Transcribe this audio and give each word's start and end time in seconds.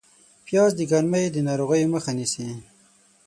پیاز 0.45 0.71
د 0.77 0.81
ګرمۍ 0.91 1.25
د 1.31 1.37
ناروغیو 1.47 1.91
مخه 1.95 2.11
نیسي 2.17 2.47